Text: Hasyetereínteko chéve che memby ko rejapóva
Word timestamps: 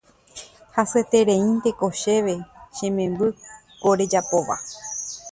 Hasyetereínteko 0.75 1.85
chéve 2.01 2.35
che 2.75 2.87
memby 2.95 3.27
ko 3.81 3.89
rejapóva 3.99 4.55